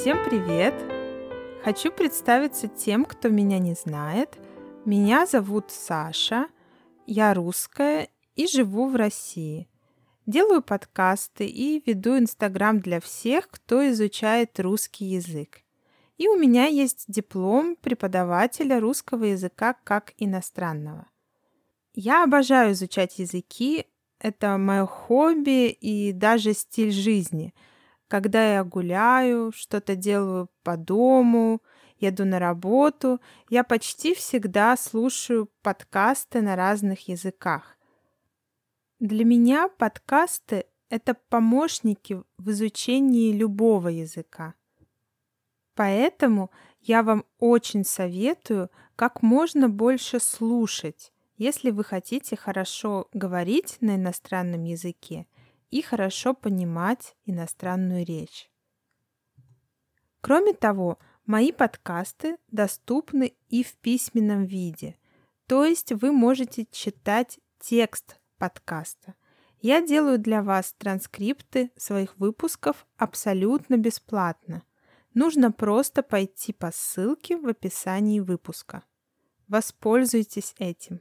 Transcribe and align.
Всем 0.00 0.18
привет! 0.24 0.74
Хочу 1.64 1.90
представиться 1.90 2.68
тем, 2.68 3.04
кто 3.04 3.30
меня 3.30 3.58
не 3.58 3.74
знает. 3.74 4.38
Меня 4.84 5.26
зовут 5.26 5.72
Саша, 5.72 6.46
я 7.08 7.34
русская 7.34 8.08
и 8.36 8.46
живу 8.46 8.86
в 8.86 8.94
России. 8.94 9.68
Делаю 10.24 10.62
подкасты 10.62 11.46
и 11.46 11.82
веду 11.84 12.16
Инстаграм 12.16 12.78
для 12.78 13.00
всех, 13.00 13.48
кто 13.48 13.90
изучает 13.90 14.60
русский 14.60 15.04
язык. 15.04 15.62
И 16.16 16.28
у 16.28 16.36
меня 16.36 16.66
есть 16.66 17.06
диплом 17.08 17.74
преподавателя 17.74 18.78
русского 18.78 19.24
языка 19.24 19.74
как 19.82 20.14
иностранного. 20.16 21.08
Я 21.92 22.22
обожаю 22.22 22.70
изучать 22.70 23.18
языки, 23.18 23.84
это 24.20 24.58
мое 24.58 24.86
хобби 24.86 25.70
и 25.70 26.12
даже 26.12 26.52
стиль 26.52 26.92
жизни– 26.92 27.52
когда 28.08 28.54
я 28.54 28.64
гуляю, 28.64 29.52
что-то 29.52 29.94
делаю 29.94 30.48
по 30.62 30.76
дому, 30.76 31.62
еду 32.00 32.24
на 32.24 32.38
работу, 32.38 33.20
я 33.50 33.64
почти 33.64 34.14
всегда 34.14 34.76
слушаю 34.76 35.50
подкасты 35.62 36.40
на 36.40 36.56
разных 36.56 37.08
языках. 37.08 37.76
Для 38.98 39.24
меня 39.24 39.68
подкасты— 39.68 40.64
это 40.88 41.14
помощники 41.28 42.22
в 42.38 42.50
изучении 42.50 43.32
любого 43.32 43.88
языка. 43.88 44.54
Поэтому 45.74 46.50
я 46.80 47.02
вам 47.02 47.24
очень 47.38 47.84
советую 47.84 48.70
как 48.96 49.22
можно 49.22 49.68
больше 49.68 50.18
слушать, 50.18 51.12
если 51.36 51.70
вы 51.70 51.84
хотите 51.84 52.36
хорошо 52.36 53.06
говорить 53.12 53.76
на 53.80 53.96
иностранном 53.96 54.64
языке– 54.64 55.26
и 55.70 55.82
хорошо 55.82 56.34
понимать 56.34 57.16
иностранную 57.24 58.04
речь. 58.04 58.50
Кроме 60.20 60.52
того, 60.52 60.98
мои 61.26 61.52
подкасты 61.52 62.38
доступны 62.50 63.36
и 63.48 63.62
в 63.62 63.76
письменном 63.76 64.44
виде, 64.44 64.96
то 65.46 65.64
есть 65.64 65.92
вы 65.92 66.12
можете 66.12 66.66
читать 66.70 67.40
текст 67.58 68.20
подкаста. 68.38 69.14
Я 69.60 69.80
делаю 69.80 70.18
для 70.18 70.42
вас 70.42 70.74
транскрипты 70.78 71.72
своих 71.76 72.16
выпусков 72.18 72.86
абсолютно 72.96 73.76
бесплатно. 73.76 74.62
Нужно 75.14 75.50
просто 75.50 76.02
пойти 76.02 76.52
по 76.52 76.70
ссылке 76.70 77.36
в 77.36 77.48
описании 77.48 78.20
выпуска. 78.20 78.84
Воспользуйтесь 79.48 80.54
этим. 80.58 81.00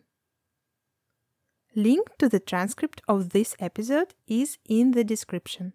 Link 1.77 2.17
to 2.17 2.27
the 2.27 2.39
transcript 2.39 3.03
of 3.07 3.29
this 3.33 3.55
episode 3.59 4.15
is 4.27 4.57
in 4.67 4.93
the 4.93 5.03
description. 5.03 5.73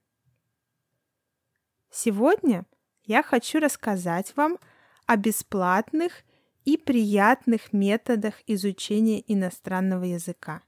Сегодня 1.92 2.66
я 3.04 3.22
хочу 3.22 3.60
рассказать 3.60 4.34
вам 4.34 4.58
о 5.06 5.16
бесплатных 5.16 6.24
и 6.64 6.76
приятных 6.76 7.72
методах 7.72 8.34
изучения 8.48 9.22
иностранного 9.32 10.02
языка. 10.02 10.62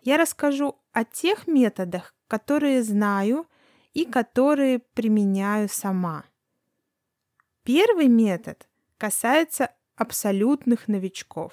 Я 0.00 0.16
расскажу 0.16 0.78
о 0.92 1.04
тех 1.04 1.46
методах, 1.46 2.14
которые 2.26 2.82
знаю 2.82 3.46
и 3.92 4.06
которые 4.06 4.78
применяю 4.78 5.68
сама. 5.68 6.24
Первый 7.62 8.08
метод 8.08 8.66
касается 8.96 9.74
абсолютных 9.96 10.88
новичков. 10.88 11.52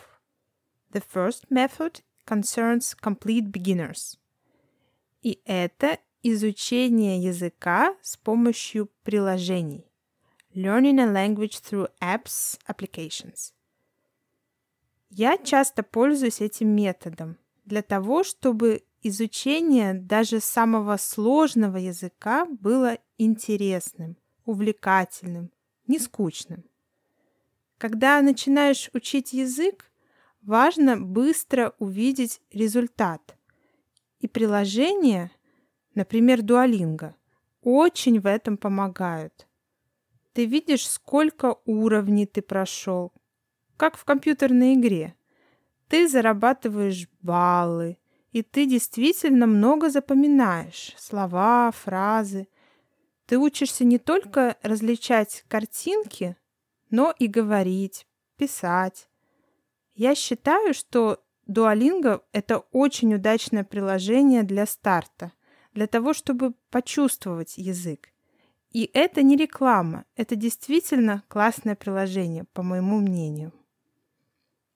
The 0.94 1.04
first 1.14 1.50
method 1.50 2.02
concerns 2.26 2.96
complete 3.02 3.52
beginners. 3.52 4.18
И 5.22 5.42
это 5.46 6.00
изучение 6.22 7.22
языка 7.22 7.96
с 8.02 8.18
помощью 8.18 8.90
приложений. 9.04 9.86
Learning 10.56 11.00
a 11.00 11.08
language 11.08 11.62
through 11.62 11.90
apps, 12.02 12.60
applications. 12.68 13.54
Я 15.10 15.38
часто 15.38 15.84
пользуюсь 15.84 16.42
этим 16.42 16.70
методом 16.70 17.38
для 17.66 17.82
того, 17.82 18.24
чтобы 18.24 18.84
изучение 19.02 19.94
даже 19.94 20.40
самого 20.40 20.98
сложного 20.98 21.78
языка 21.78 22.46
было 22.46 22.98
интересным, 23.18 24.18
увлекательным, 24.46 25.52
не 25.88 26.00
скучным. 26.00 26.64
Когда 27.78 28.22
начинаешь 28.22 28.90
учить 28.94 29.34
язык, 29.34 29.92
важно 30.44 30.98
быстро 30.98 31.74
увидеть 31.80 32.42
результат. 32.52 33.38
И 34.20 34.28
приложения, 34.28 35.32
например, 35.96 36.42
Duolingo, 36.42 37.14
очень 37.62 38.20
в 38.20 38.28
этом 38.28 38.58
помогают. 38.58 39.48
Ты 40.34 40.46
видишь, 40.46 40.88
сколько 40.88 41.58
уровней 41.66 42.26
ты 42.26 42.42
прошел, 42.42 43.14
как 43.78 43.98
в 43.98 44.04
компьютерной 44.04 44.74
игре. 44.76 45.16
Ты 45.88 46.08
зарабатываешь 46.08 47.08
баллы, 47.22 47.98
и 48.32 48.42
ты 48.42 48.66
действительно 48.66 49.46
много 49.46 49.90
запоминаешь 49.90 50.94
слова, 50.98 51.72
фразы. 51.72 52.48
Ты 53.28 53.38
учишься 53.38 53.86
не 53.86 54.00
только 54.00 54.58
различать 54.64 55.46
картинки, 55.48 56.36
но 56.90 57.14
и 57.20 57.28
говорить, 57.28 58.08
писать. 58.38 59.08
Я 59.96 60.16
считаю, 60.16 60.74
что 60.74 61.24
Duolingo— 61.48 62.24
это 62.32 62.60
очень 62.72 63.14
удачное 63.14 63.64
приложение 63.64 64.44
для 64.44 64.66
старта, 64.66 65.32
для 65.74 65.88
того, 65.88 66.14
чтобы 66.14 66.54
почувствовать 66.72 67.58
язык. 67.58 68.10
И 68.72 68.90
это 68.94 69.22
не 69.22 69.38
реклама, 69.38 70.06
это 70.16 70.36
действительно 70.36 71.24
классное 71.28 71.76
приложение, 71.76 72.46
по 72.54 72.64
моему 72.64 73.00
мнению. 73.00 73.54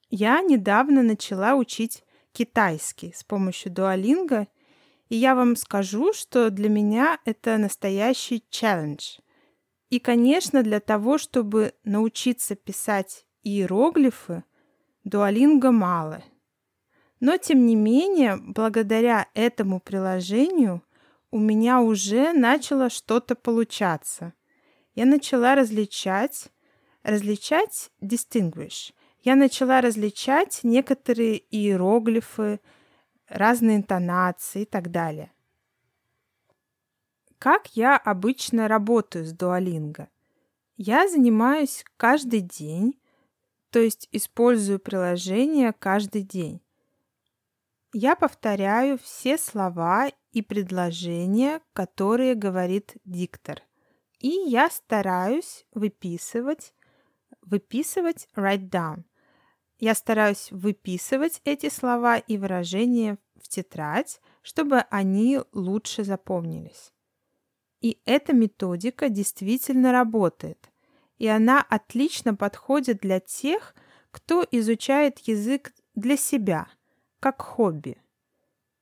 Я 0.10 0.42
недавно 0.42 1.02
начала 1.02 1.56
учить 1.56 2.04
китайский 2.32 3.12
с 3.16 3.24
помощью 3.24 3.72
Duolingo, 3.72 4.48
и 5.10 5.16
я 5.16 5.34
вам 5.34 5.56
скажу, 5.56 6.14
что 6.14 6.52
для 6.52 6.70
меня 6.70 7.20
это 7.26 7.58
настоящий 7.58 8.44
челлендж. 8.52 9.18
И, 9.90 10.00
конечно, 10.00 10.62
для 10.62 10.80
того, 10.80 11.18
чтобы 11.18 11.74
научиться 11.84 12.56
писать 12.56 13.26
иероглифы– 13.42 14.44
Дуалинго 15.08 15.72
мало. 15.72 16.22
Но, 17.22 17.38
тем 17.38 17.66
не 17.66 17.78
менее, 17.78 18.36
благодаря 18.36 19.28
этому 19.34 19.80
приложению 19.80 20.84
у 21.32 21.40
меня 21.40 21.80
уже 21.80 22.34
начало 22.34 22.90
что-то 22.90 23.36
получаться. 23.36 24.34
Я 24.96 25.06
начала 25.06 25.56
различать, 25.56 26.52
различать 27.04 27.90
distinguish. 28.02 28.94
Я 29.24 29.36
начала 29.36 29.80
различать 29.80 30.60
некоторые 30.64 31.42
иероглифы, 31.56 32.60
разные 33.30 33.78
интонации 33.78 34.64
и 34.64 34.66
так 34.66 34.92
далее. 34.92 35.32
Как 37.40 37.68
я 37.78 37.96
обычно 37.96 38.68
работаю 38.68 39.26
с 39.26 39.34
Duolingo? 39.34 40.10
Я 40.76 41.08
занимаюсь 41.08 41.86
каждый 41.96 42.42
день 42.42 43.00
то 43.70 43.80
есть 43.80 44.08
использую 44.12 44.80
приложение 44.80 45.74
каждый 45.74 46.24
день. 46.24 46.62
Я 47.94 48.16
повторяю 48.16 48.98
все 48.98 49.38
слова 49.38 50.10
и 50.32 50.42
предложения, 50.42 51.62
которые 51.74 52.36
говорит 52.36 52.96
диктор. 53.06 53.64
И 54.20 54.30
я 54.30 54.70
стараюсь 54.70 55.66
выписывать, 55.74 56.74
выписывать 57.42 58.28
write 58.36 58.70
down. 58.70 59.04
Я 59.80 59.96
стараюсь 59.96 60.52
выписывать 60.52 61.42
эти 61.44 61.70
слова 61.70 62.18
и 62.18 62.38
выражения 62.38 63.18
в 63.36 63.48
тетрадь, 63.48 64.20
чтобы 64.42 64.80
они 64.90 65.40
лучше 65.54 66.04
запомнились. 66.04 66.94
И 67.80 68.02
эта 68.06 68.34
методика 68.34 69.10
действительно 69.10 69.92
работает– 69.92 70.72
и 71.18 71.28
она 71.28 71.62
отлично 71.62 72.36
подходит 72.36 73.00
для 73.00 73.20
тех, 73.20 73.76
кто 74.12 74.46
изучает 74.52 75.20
язык 75.20 75.74
для 75.96 76.18
себя, 76.18 76.68
как 77.20 77.42
хобби. 77.42 77.98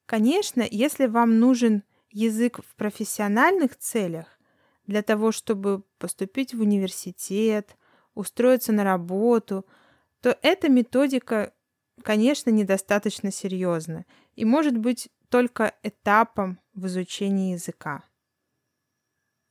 Конечно, 0.05 0.63
если 0.69 1.07
вам 1.07 1.39
нужен 1.39 1.83
язык 2.09 2.59
в 2.63 2.75
профессиональных 2.75 3.77
целях, 3.77 4.27
для 4.85 5.01
того, 5.01 5.31
чтобы 5.31 5.83
поступить 5.97 6.53
в 6.53 6.61
университет, 6.61 7.75
устроиться 8.13 8.71
на 8.71 8.83
работу, 8.83 9.65
то 10.21 10.38
эта 10.41 10.69
методика, 10.69 11.53
конечно, 12.03 12.49
недостаточно 12.49 13.31
серьезна 13.31 14.05
и 14.35 14.45
может 14.45 14.77
быть 14.77 15.09
только 15.29 15.73
этапом 15.83 16.59
в 16.73 16.85
изучении 16.85 17.53
языка. 17.53 18.03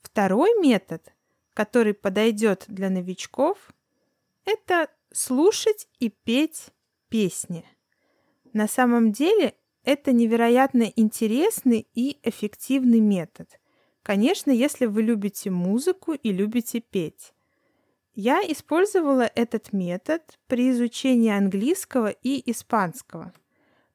Второй 0.02 0.58
метод 0.60 1.12
который 1.54 1.94
подойдет 1.94 2.64
для 2.68 2.90
новичков, 2.90 3.70
это 4.44 4.90
слушать 5.12 5.88
и 6.00 6.10
петь 6.10 6.66
песни. 7.08 7.64
На 8.52 8.68
самом 8.68 9.12
деле 9.12 9.54
это 9.84 10.12
невероятно 10.12 10.92
интересный 10.96 11.86
и 11.94 12.18
эффективный 12.22 13.00
метод. 13.00 13.48
Конечно, 14.02 14.50
если 14.50 14.86
вы 14.86 15.02
любите 15.02 15.50
музыку 15.50 16.12
и 16.12 16.32
любите 16.32 16.80
петь. 16.80 17.32
Я 18.14 18.40
использовала 18.42 19.30
этот 19.34 19.72
метод 19.72 20.22
при 20.46 20.70
изучении 20.70 21.30
английского 21.30 22.10
и 22.10 22.50
испанского. 22.50 23.32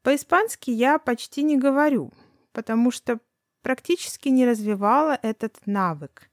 По-испански 0.01 0.71
я 0.71 0.97
почти 0.97 1.43
не 1.43 1.57
говорю, 1.57 2.11
потому 2.51 2.91
что 2.91 3.19
практически 3.61 4.29
не 4.29 4.45
развивала 4.45 5.17
этот 5.21 5.57
навык. 5.65 6.28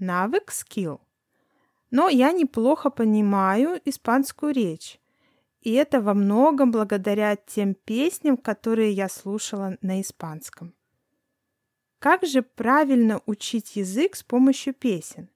Навык– 0.00 0.48
skill. 0.50 1.00
Но 1.90 2.08
я 2.08 2.32
неплохо 2.32 2.90
понимаю 2.90 3.80
испанскую 3.84 4.52
речь. 4.52 5.00
И 5.60 5.72
это 5.72 6.00
во 6.00 6.14
многом 6.14 6.70
благодаря 6.70 7.36
тем 7.36 7.74
песням, 7.74 8.36
которые 8.36 8.92
я 8.92 9.08
слушала 9.08 9.76
на 9.82 10.00
испанском. 10.00 10.74
Как 11.98 12.24
же 12.24 12.42
правильно 12.42 13.20
учить 13.26 13.76
язык 13.76 14.16
с 14.16 14.22
помощью 14.22 14.72
песен? 14.72 15.28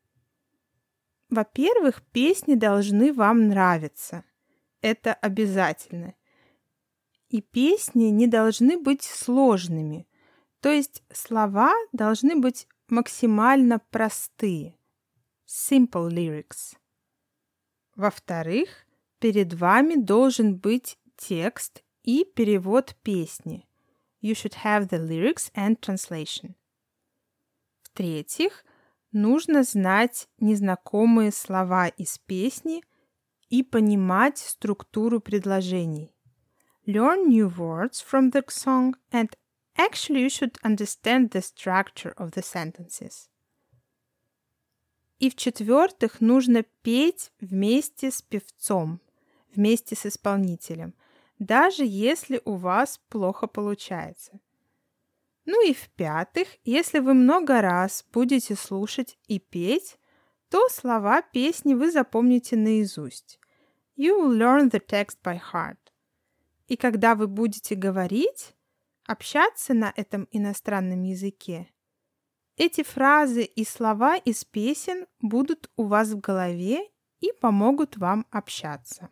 Во-первых, 1.29 2.03
песни 2.13 2.55
должны 2.55 3.13
вам 3.13 3.49
нравиться. 3.49 4.25
Это 4.81 5.13
обязательно. 5.13 6.15
И 7.29 7.43
песни 7.43 8.05
не 8.05 8.27
должны 8.27 8.79
быть 8.79 9.03
сложными. 9.03 10.07
То 10.61 10.71
есть 10.71 11.03
слова 11.13 11.75
должны 11.93 12.37
быть 12.37 12.67
максимально 12.95 13.81
простые. 13.91 14.79
Simple 15.47 16.09
lyrics. 16.09 16.77
Во-вторых, 17.97 18.69
перед 19.19 19.53
вами 19.53 19.97
должен 19.97 20.57
быть 20.57 20.99
текст 21.17 21.83
и 22.03 22.25
перевод 22.25 22.97
песни. 23.03 23.69
You 24.23 24.33
should 24.33 24.65
have 24.65 24.89
the 24.89 24.99
lyrics 24.99 25.53
and 25.55 25.79
translation. 25.81 26.55
В-третьих, 27.83 28.65
нужно 29.13 29.63
знать 29.63 30.29
незнакомые 30.39 31.31
слова 31.31 31.89
из 31.89 32.19
песни 32.19 32.83
и 33.49 33.63
понимать 33.63 34.39
структуру 34.39 35.21
предложений. 35.21 36.15
Learn 36.87 37.29
new 37.29 37.49
words 37.49 38.03
from 38.03 38.31
the 38.33 38.45
song 38.49 38.95
and 39.11 39.31
actually 39.77 40.23
you 40.23 40.31
should 40.31 40.59
understand 40.63 41.31
the 41.31 41.43
structure 41.43 42.15
of 42.17 42.33
the 42.33 42.43
sentences. 42.43 43.29
И 45.19 45.31
в-четвертых, 45.31 46.21
нужно 46.21 46.65
петь 46.83 47.33
вместе 47.41 48.11
с 48.11 48.21
певцом, 48.21 49.01
вместе 49.55 49.95
с 49.95 50.07
исполнителем, 50.07 50.95
даже 51.39 51.85
если 51.85 52.41
у 52.45 52.57
вас 52.57 53.01
плохо 53.09 53.47
получается. 53.47 54.41
Ну 55.47 55.67
и 55.67 55.75
в-пятых, 55.75 56.49
если 56.65 56.99
вы 56.99 57.15
много 57.15 57.61
раз 57.61 58.05
будете 58.13 58.57
слушать 58.57 59.19
и 59.29 59.39
петь, 59.39 59.99
то 60.49 60.69
слова 60.69 61.23
песни 61.23 61.75
вы 61.75 61.91
запомните 61.91 62.57
наизусть. 62.57 63.39
You 63.97 64.17
will 64.17 64.37
learn 64.37 64.71
the 64.71 64.85
text 64.85 65.19
by 65.23 65.41
heart. 65.53 65.79
И 66.67 66.77
когда 66.77 67.15
вы 67.15 67.29
будете 67.29 67.75
говорить, 67.75 68.55
общаться 69.07 69.75
на 69.75 69.93
этом 69.97 70.29
иностранном 70.31 71.03
языке, 71.03 71.69
эти 72.57 72.85
фразы 72.85 73.43
и 73.43 73.65
слова 73.65 74.17
из 74.17 74.45
песен 74.45 75.07
будут 75.21 75.71
у 75.77 75.85
вас 75.85 76.11
в 76.11 76.21
голове 76.21 76.89
и 77.19 77.33
помогут 77.41 77.97
вам 77.97 78.27
общаться. 78.31 79.09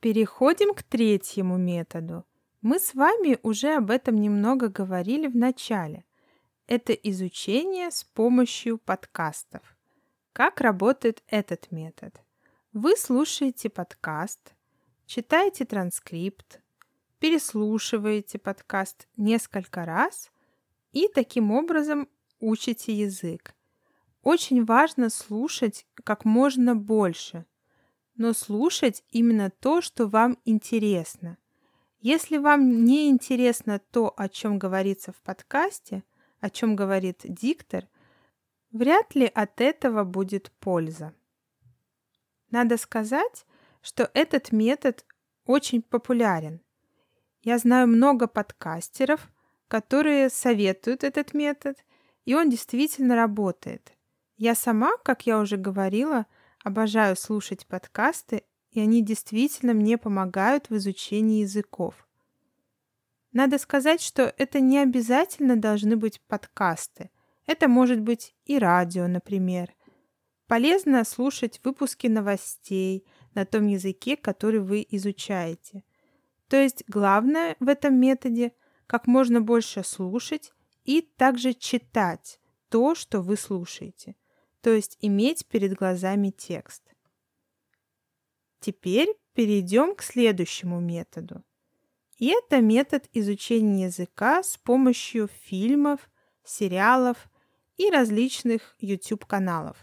Переходим 0.00 0.74
к 0.74 0.82
третьему 0.82 1.58
методу. 1.58 2.24
Мы 2.62 2.78
с 2.78 2.94
вами 2.94 3.38
уже 3.42 3.74
об 3.74 3.90
этом 3.90 4.16
немного 4.16 4.68
говорили 4.68 5.26
в 5.26 5.36
начале. 5.36 6.04
Это 6.66 6.94
изучение 6.94 7.90
с 7.90 8.02
помощью 8.02 8.78
подкастов. 8.78 9.76
Как 10.32 10.60
работает 10.60 11.22
этот 11.28 11.70
метод? 11.70 12.14
Вы 12.72 12.96
слушаете 12.96 13.68
подкаст, 13.68 14.54
читаете 15.06 15.64
транскрипт, 15.64 16.60
переслушиваете 17.26 18.38
подкаст 18.38 19.08
несколько 19.16 19.84
раз 19.84 20.30
и 20.92 21.08
таким 21.08 21.50
образом 21.50 22.08
учите 22.38 22.92
язык. 22.92 23.54
Очень 24.22 24.64
важно 24.64 25.10
слушать 25.10 25.86
как 26.04 26.24
можно 26.24 26.76
больше– 26.76 27.44
но 28.16 28.32
слушать 28.32 29.04
именно 29.10 29.50
то, 29.50 29.80
что 29.80 30.06
вам 30.06 30.38
интересно. 30.44 31.36
Если 32.00 32.38
вам 32.38 32.84
не 32.84 33.08
интересно 33.10 33.78
то, 33.78 34.14
о 34.16 34.28
чем 34.28 34.58
говорится 34.58 35.12
в 35.12 35.16
подкасте, 35.16 36.02
о 36.40 36.48
чем 36.48 36.76
говорит 36.76 37.20
диктор, 37.24 37.88
вряд 38.70 39.14
ли 39.14 39.26
от 39.26 39.60
этого 39.60 40.04
будет 40.04 40.50
польза. 40.60 41.12
Надо 42.50 42.78
сказать, 42.78 43.44
что 43.82 44.10
этот 44.14 44.52
метод 44.52 45.04
очень 45.44 45.82
популярен. 45.82 46.60
Я 47.46 47.58
знаю 47.58 47.86
много 47.86 48.26
подкастеров, 48.26 49.32
которые 49.68 50.28
советуют 50.28 51.04
этот 51.04 51.32
метод, 51.32 51.76
и 52.24 52.34
он 52.34 52.50
действительно 52.50 53.16
работает. 53.16 53.92
Я 54.36 54.54
сама, 54.54 54.98
как 55.02 55.26
я 55.26 55.38
уже 55.38 55.56
говорила, 55.56 56.26
Обожаю 56.66 57.14
слушать 57.14 57.64
подкасты, 57.68 58.42
и 58.72 58.80
они 58.80 59.00
действительно 59.00 59.72
мне 59.72 59.96
помогают 59.96 60.68
в 60.68 60.74
изучении 60.74 61.42
языков. 61.42 62.08
Надо 63.30 63.58
сказать, 63.58 64.02
что 64.02 64.34
это 64.36 64.58
не 64.58 64.80
обязательно 64.80 65.54
должны 65.54 65.96
быть 65.96 66.20
подкасты. 66.22 67.10
Это 67.46 67.68
может 67.68 68.00
быть 68.00 68.34
и 68.46 68.58
радио, 68.58 69.06
например. 69.06 69.76
Полезно 70.48 71.04
слушать 71.04 71.60
выпуски 71.62 72.08
новостей 72.08 73.06
на 73.36 73.46
том 73.46 73.68
языке, 73.68 74.16
который 74.16 74.58
вы 74.58 74.84
изучаете. 74.90 75.84
То 76.48 76.56
есть 76.56 76.84
главное 76.88 77.56
в 77.60 77.68
этом 77.68 77.94
методе 77.98 78.52
как 78.86 79.06
можно 79.06 79.40
больше 79.40 79.82
слушать 79.82 80.52
и 80.84 81.02
также 81.02 81.54
читать 81.54 82.38
то, 82.68 82.94
что 82.94 83.20
вы 83.20 83.36
слушаете– 83.36 84.16
то 84.66 84.72
есть 84.72 84.98
иметь 85.00 85.46
перед 85.46 85.74
глазами 85.74 86.30
текст. 86.30 86.82
Теперь 88.58 89.14
перейдем 89.32 89.94
к 89.94 90.02
следующему 90.02 90.80
методу. 90.80 91.44
И 92.18 92.30
это 92.36 92.60
метод 92.60 93.08
изучения 93.12 93.84
языка 93.84 94.42
с 94.42 94.56
помощью 94.56 95.28
фильмов, 95.28 96.10
сериалов 96.42 97.30
и 97.76 97.90
различных 97.90 98.74
YouTube-каналов. 98.80 99.76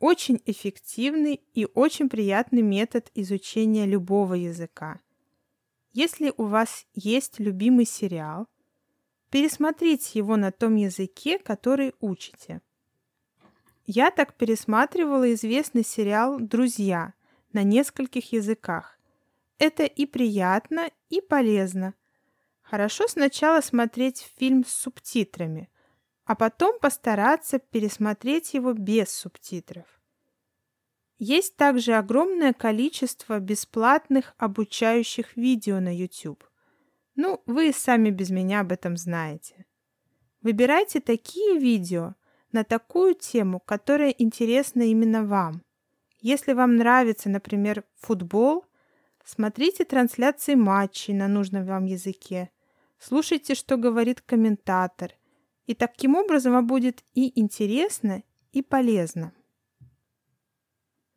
Очень 0.00 0.42
эффективный 0.44 1.40
и 1.54 1.68
очень 1.72 2.08
приятный 2.08 2.62
метод 2.62 3.12
изучения 3.14 3.86
любого 3.86 4.34
языка. 4.34 5.00
Если 5.92 6.32
у 6.36 6.44
вас 6.44 6.86
есть 6.94 7.38
любимый 7.38 7.84
сериал, 7.84 8.48
пересмотрите 9.30 10.18
его 10.18 10.36
на 10.36 10.52
том 10.52 10.76
языке, 10.76 11.38
который 11.38 11.94
учите– 12.00 12.60
я 13.86 14.10
так 14.10 14.34
пересматривала 14.34 15.32
известный 15.34 15.84
сериал 15.84 16.38
«Друзья» 16.38 17.14
на 17.52 17.64
нескольких 17.64 18.32
языках. 18.32 18.98
Это 19.58 19.82
и 19.82 20.06
приятно, 20.06 20.90
и 21.08 21.20
полезно. 21.20 21.94
Хорошо 22.62 23.08
сначала 23.08 23.60
смотреть 23.60 24.30
фильм 24.36 24.64
с 24.64 24.72
субтитрами, 24.72 25.68
а 26.24 26.36
потом 26.36 26.78
постараться 26.78 27.58
пересмотреть 27.58 28.54
его 28.54 28.72
без 28.72 29.10
субтитров. 29.10 29.84
Есть 31.24 31.54
также 31.54 31.92
огромное 31.92 32.52
количество 32.52 33.38
бесплатных 33.38 34.34
обучающих 34.38 35.36
видео 35.36 35.78
на 35.78 35.96
YouTube. 35.96 36.42
Ну, 37.14 37.40
вы 37.46 37.72
сами 37.72 38.10
без 38.10 38.30
меня 38.30 38.58
об 38.58 38.72
этом 38.72 38.96
знаете. 38.96 39.64
Выбирайте 40.40 40.98
такие 40.98 41.60
видео– 41.60 42.16
на 42.50 42.64
такую 42.64 43.14
тему, 43.14 43.60
которая 43.60 44.10
интересна 44.10 44.82
именно 44.82 45.24
вам. 45.24 45.62
Если 46.20 46.54
вам 46.54 46.74
нравится, 46.74 47.28
например, 47.30 47.84
футбол, 48.00 48.64
смотрите 49.24 49.84
трансляции 49.84 50.56
матчей 50.56 51.14
на 51.14 51.28
нужном 51.28 51.64
вам 51.64 51.84
языке, 51.84 52.50
слушайте, 52.98 53.54
что 53.54 53.76
говорит 53.76 54.20
комментатор, 54.22 55.12
и 55.66 55.74
таким 55.74 56.16
образом 56.16 56.54
вам 56.54 56.66
будет 56.66 57.04
и 57.14 57.40
интересно, 57.40 58.24
и 58.50 58.60
полезно. 58.60 59.32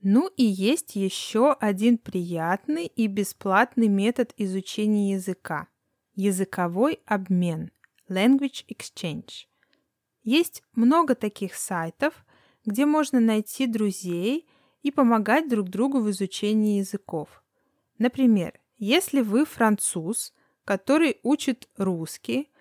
Ну 0.08 0.30
и 0.38 0.44
есть 0.44 0.96
еще 0.96 1.54
один 1.54 1.98
приятный 1.98 2.86
и 2.86 3.08
бесплатный 3.08 3.88
метод 3.88 4.36
изучения 4.38 5.14
языка– 5.14 5.68
языковой 6.14 7.00
обмен– 7.08 7.72
language 8.08 8.68
exchange– 8.68 9.48
есть 10.24 10.62
много 10.74 11.16
таких 11.16 11.56
сайтов, 11.56 12.24
где 12.66 12.86
можно 12.86 13.20
найти 13.20 13.66
друзей 13.66 14.48
и 14.84 14.92
помогать 14.92 15.50
друг 15.50 15.70
другу 15.70 16.00
в 16.00 16.12
изучении 16.12 16.78
языков. 16.78 17.44
Например, 17.98 18.54
если 18.78 19.22
вы 19.22 19.44
француз, 19.44 20.36
который 20.66 21.18
учит 21.24 21.68
русский, 21.78 22.52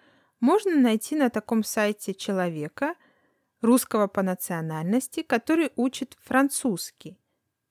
можно 0.40 0.76
найти 0.76 1.14
на 1.14 1.28
таком 1.28 1.62
сайте 1.62 2.14
человека, 2.14 2.94
русского 3.60 4.06
по 4.06 4.22
национальности, 4.22 5.20
который 5.20 5.72
учит 5.76 6.16
французский. 6.22 7.18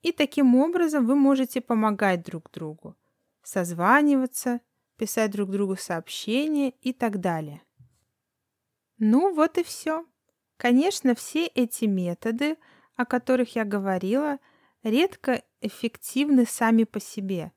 И 0.04 0.12
таким 0.12 0.54
образом 0.54 1.06
вы 1.06 1.16
можете 1.16 1.62
помогать 1.62 2.22
друг 2.22 2.50
другу, 2.52 2.94
созваниваться, 3.42 4.60
писать 4.98 5.30
друг 5.30 5.50
другу 5.50 5.76
сообщения 5.76 6.74
и 6.82 6.92
так 6.92 7.20
далее. 7.20 7.62
Ну 8.98 9.34
вот 9.34 9.56
и 9.56 9.62
все. 9.62 10.04
Конечно, 10.58 11.14
все 11.14 11.46
эти 11.46 11.86
методы, 11.86 12.58
о 12.96 13.06
которых 13.06 13.56
я 13.56 13.64
говорила, 13.64 14.40
редко 14.82 15.42
эффективны 15.62 16.44
сами 16.44 16.84
по 16.84 17.00
себе. 17.00 17.52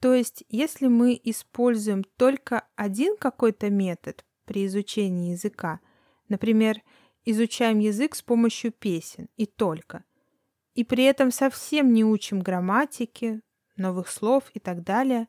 То 0.00 0.14
есть, 0.14 0.44
если 0.48 0.86
мы 0.86 1.20
используем 1.22 2.04
только 2.04 2.66
один 2.74 3.18
какой-то 3.18 3.68
метод 3.68 4.24
при 4.46 4.64
изучении 4.64 5.32
языка, 5.32 5.80
например, 6.30 6.80
изучаем 7.26 7.80
язык 7.80 8.14
с 8.14 8.22
помощью 8.22 8.72
песен 8.72 9.28
и 9.36 9.44
только, 9.44 10.04
и 10.74 10.84
при 10.84 11.04
этом 11.04 11.30
совсем 11.30 11.92
не 11.92 12.04
учим 12.04 12.40
грамматики, 12.40 13.42
новых 13.76 14.08
слов 14.08 14.44
и 14.54 14.58
так 14.58 14.82
далее, 14.82 15.28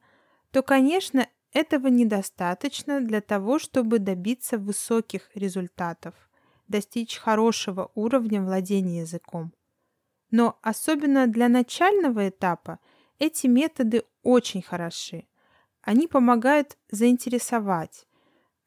то, 0.52 0.62
конечно, 0.62 1.28
этого 1.52 1.88
недостаточно 1.88 3.02
для 3.02 3.22
того, 3.22 3.60
чтобы 3.60 4.00
добиться 4.00 4.58
высоких 4.58 5.30
результатов, 5.36 6.16
достичь 6.68 7.18
хорошего 7.18 7.92
уровня 7.94 8.42
владения 8.42 9.02
языком. 9.02 9.54
Но 10.32 10.58
особенно 10.62 11.28
для 11.28 11.48
начального 11.48 12.30
этапа 12.30 12.80
эти 13.20 13.48
методы 13.48 14.04
очень 14.24 14.62
хороши. 14.62 15.28
Они 15.82 16.08
помогают 16.08 16.78
заинтересовать, 16.90 18.08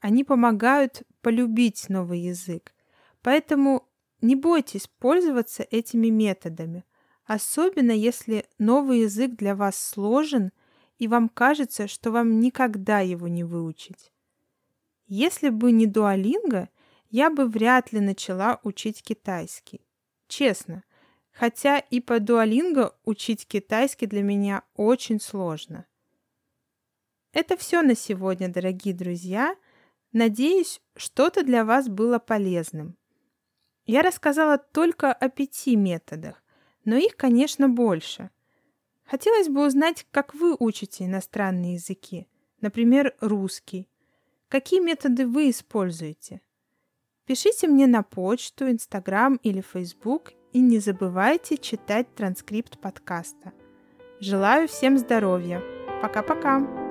они 0.00 0.22
помогают 0.22 1.02
полюбить 1.22 1.88
новый 1.88 2.20
язык. 2.20 2.72
Поэтому 3.22 3.88
не 4.20 4.36
бойтесь 4.36 4.88
пользоваться 4.98 5.66
этими 5.70 6.08
методами, 6.08 6.84
особенно 7.24 7.92
если 7.92 8.46
новый 8.58 9.00
язык 9.00 9.36
для 9.36 9.54
вас 9.54 9.76
сложен– 9.76 10.52
и 10.98 11.08
вам 11.08 11.28
кажется, 11.28 11.88
что 11.88 12.10
вам 12.10 12.40
никогда 12.40 13.00
его 13.00 13.28
не 13.28 13.44
выучить. 13.44 14.12
Если 15.06 15.50
бы 15.50 15.72
не 15.72 15.86
дуалинго, 15.86 16.68
я 17.10 17.30
бы 17.30 17.46
вряд 17.46 17.92
ли 17.92 18.00
начала 18.00 18.60
учить 18.62 19.02
китайский. 19.02 19.86
Честно, 20.26 20.82
хотя 21.30 21.78
и 21.78 22.00
по 22.00 22.18
дуалинго 22.18 22.96
учить 23.04 23.46
китайский 23.46 24.06
для 24.06 24.22
меня 24.22 24.62
очень 24.74 25.20
сложно. 25.20 25.86
Это 27.32 27.56
все 27.56 27.82
на 27.82 27.94
сегодня, 27.94 28.48
дорогие 28.48 28.94
друзья. 28.94 29.54
Надеюсь, 30.12 30.80
что-то 30.96 31.44
для 31.44 31.64
вас 31.64 31.88
было 31.88 32.18
полезным. 32.18 32.96
Я 33.86 34.02
рассказала 34.02 34.58
только 34.58 35.12
о 35.12 35.28
пяти 35.28 35.76
методах, 35.76 36.42
но 36.84 36.96
их, 36.96 37.16
конечно, 37.16 37.68
больше– 37.68 38.30
Хотелось 39.06 39.48
бы 39.48 39.64
узнать, 39.64 40.06
как 40.10 40.34
вы 40.34 40.56
учите 40.58 41.04
иностранные 41.04 41.74
языки, 41.74 42.26
например, 42.60 43.14
русский. 43.20 43.88
Какие 44.48 44.80
методы 44.80 45.26
вы 45.26 45.50
используете? 45.50 46.40
Пишите 47.24 47.68
мне 47.68 47.86
на 47.86 48.02
почту, 48.02 48.70
Инстаграм 48.70 49.36
или 49.42 49.60
Фейсбук 49.60 50.32
и 50.52 50.60
не 50.60 50.78
забывайте 50.78 51.56
читать 51.56 52.14
транскрипт 52.14 52.80
подкаста. 52.80 53.52
Желаю 54.20 54.68
всем 54.68 54.98
здоровья. 54.98 55.62
Пока-пока. 56.02 56.85